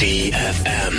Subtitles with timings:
[0.00, 0.94] DFM.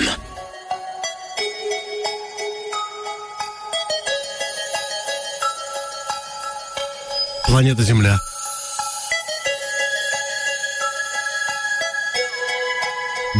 [7.48, 8.20] Планета Земля.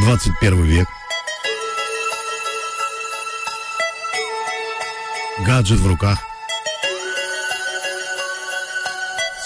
[0.04, 0.88] Двадцать первый век.
[5.46, 6.18] Гаджет в руках.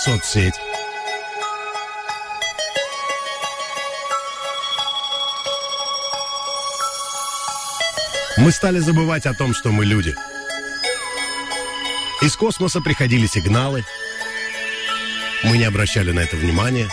[0.02, 0.56] Соцсеть.
[8.38, 10.14] Мы стали забывать о том, что мы люди.
[12.22, 13.86] Из космоса приходили сигналы.
[15.44, 16.90] Мы не обращали на это внимания.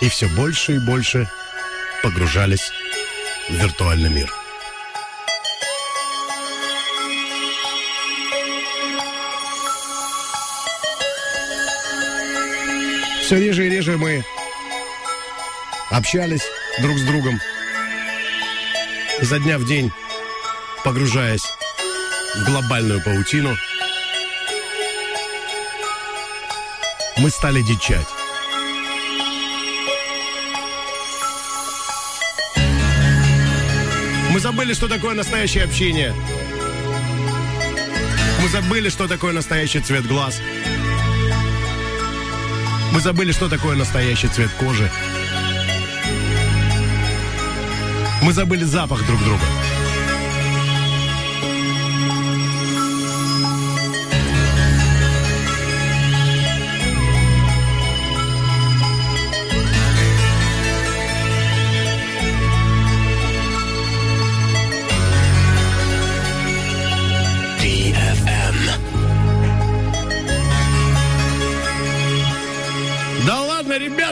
[0.00, 1.28] И все больше и больше
[2.02, 2.70] погружались
[3.48, 4.32] в виртуальный мир.
[13.22, 14.24] Все реже и реже мы
[15.90, 16.44] общались
[16.80, 17.40] друг с другом,
[19.20, 19.92] изо дня в день
[20.86, 21.42] погружаясь
[22.36, 23.56] в глобальную паутину,
[27.16, 28.06] мы стали дичать.
[34.30, 36.14] Мы забыли, что такое настоящее общение.
[38.40, 40.40] Мы забыли, что такое настоящий цвет глаз.
[42.92, 44.88] Мы забыли, что такое настоящий цвет кожи.
[48.22, 49.42] Мы забыли запах друг друга.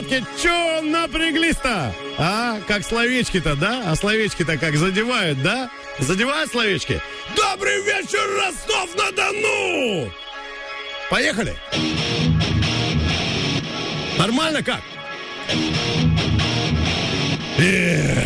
[0.05, 1.93] Ребятки, чё напряглись-то?
[2.17, 3.83] А, как словечки-то, да?
[3.87, 5.69] А словечки-то как задевают, да?
[5.99, 7.01] Задевают словечки?
[7.35, 10.11] Добрый вечер, Ростов-на-Дону!
[11.09, 11.55] Поехали!
[14.17, 14.81] Нормально как?
[17.57, 18.23] Э.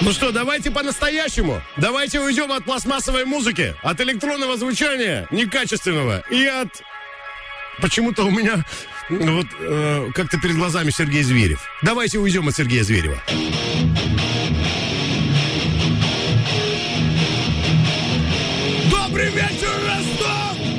[0.00, 1.62] Ну что, давайте по-настоящему.
[1.76, 6.82] Давайте уйдем от пластмассовой музыки, от электронного звучания, некачественного, и от
[7.80, 8.64] почему-то у меня
[9.08, 11.62] вот э, как-то перед глазами Сергей Зверев.
[11.82, 13.22] Давайте уйдем от Сергея Зверева.
[18.90, 20.71] Добрый вечер, Ростов!